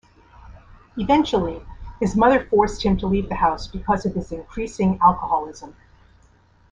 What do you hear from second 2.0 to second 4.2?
mother forced him to leave the house because of